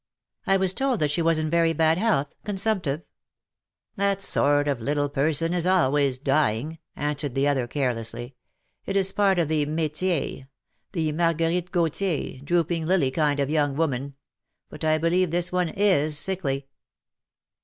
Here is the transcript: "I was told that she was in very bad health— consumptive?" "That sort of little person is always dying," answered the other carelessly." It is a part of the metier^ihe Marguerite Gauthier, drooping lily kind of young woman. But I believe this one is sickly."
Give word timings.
"I 0.47 0.57
was 0.57 0.73
told 0.73 0.99
that 0.99 1.11
she 1.11 1.21
was 1.21 1.37
in 1.37 1.47
very 1.51 1.73
bad 1.73 1.99
health— 1.99 2.33
consumptive?" 2.43 3.03
"That 3.97 4.19
sort 4.19 4.67
of 4.67 4.81
little 4.81 5.09
person 5.09 5.53
is 5.53 5.67
always 5.67 6.17
dying," 6.17 6.79
answered 6.95 7.35
the 7.35 7.47
other 7.47 7.67
carelessly." 7.67 8.33
It 8.87 8.95
is 8.95 9.11
a 9.11 9.13
part 9.13 9.37
of 9.37 9.47
the 9.47 9.67
metier^ihe 9.67 10.47
Marguerite 11.13 11.71
Gauthier, 11.71 12.39
drooping 12.43 12.87
lily 12.87 13.11
kind 13.11 13.39
of 13.39 13.51
young 13.51 13.75
woman. 13.75 14.15
But 14.69 14.83
I 14.83 14.97
believe 14.97 15.29
this 15.29 15.51
one 15.51 15.69
is 15.69 16.17
sickly." 16.17 16.65